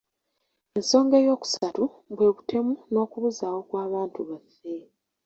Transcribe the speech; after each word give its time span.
Ensoga 0.77 1.15
eyokusatu, 1.21 1.83
bwe 2.13 2.27
butemu 2.35 2.73
n'okubuzaawo 2.91 3.59
kw'abantu 3.67 4.19
baffe. 4.29 4.71